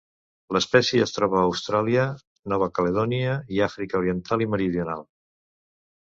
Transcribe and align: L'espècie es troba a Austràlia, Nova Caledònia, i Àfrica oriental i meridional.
L'espècie 0.55 1.01
es 1.07 1.11
troba 1.17 1.35
a 1.41 1.41
Austràlia, 1.49 2.05
Nova 2.53 2.67
Caledònia, 2.77 3.35
i 3.57 3.61
Àfrica 3.67 3.99
oriental 4.01 4.45
i 4.47 4.47
meridional. 4.55 5.05